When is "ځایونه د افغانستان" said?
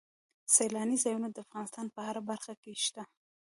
1.03-1.85